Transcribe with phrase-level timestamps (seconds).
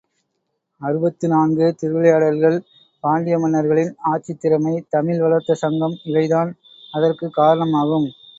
[0.81, 2.57] அறுபத்து நான்கு திருவிளையாடல்கள்,
[3.03, 6.51] பாண்டிய மன்னர்களின் ஆட்சித் திறமை, தமிழ் வளர்த்த சங்கம் இவைதான்
[6.91, 8.09] அதற்குக் காரணமாகும்.